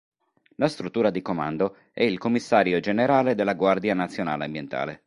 [0.55, 4.99] La struttura di comando è il Commissario generale della Guardia nazionale ambientale.